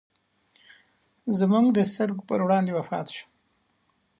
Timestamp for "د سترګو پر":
1.73-2.39